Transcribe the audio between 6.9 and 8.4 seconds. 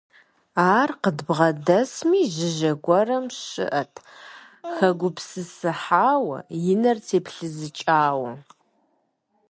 теплъызыкӀауэ.